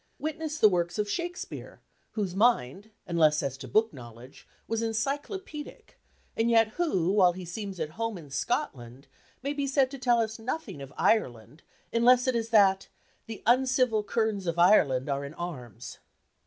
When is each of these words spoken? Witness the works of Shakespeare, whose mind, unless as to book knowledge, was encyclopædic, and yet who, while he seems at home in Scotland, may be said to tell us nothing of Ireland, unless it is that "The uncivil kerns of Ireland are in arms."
Witness 0.17 0.57
the 0.57 0.67
works 0.67 0.97
of 0.97 1.07
Shakespeare, 1.07 1.79
whose 2.13 2.35
mind, 2.35 2.89
unless 3.05 3.43
as 3.43 3.55
to 3.59 3.67
book 3.67 3.93
knowledge, 3.93 4.47
was 4.67 4.81
encyclopædic, 4.81 5.89
and 6.35 6.49
yet 6.49 6.69
who, 6.69 7.11
while 7.11 7.33
he 7.33 7.45
seems 7.45 7.79
at 7.79 7.91
home 7.91 8.17
in 8.17 8.31
Scotland, 8.31 9.05
may 9.43 9.53
be 9.53 9.67
said 9.67 9.91
to 9.91 9.99
tell 9.99 10.19
us 10.19 10.39
nothing 10.39 10.81
of 10.81 10.91
Ireland, 10.97 11.61
unless 11.93 12.25
it 12.27 12.35
is 12.35 12.49
that 12.49 12.87
"The 13.27 13.43
uncivil 13.45 14.01
kerns 14.01 14.47
of 14.47 14.57
Ireland 14.57 15.07
are 15.07 15.23
in 15.23 15.35
arms." 15.35 15.99